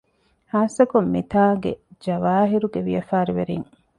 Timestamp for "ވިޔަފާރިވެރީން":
2.87-3.67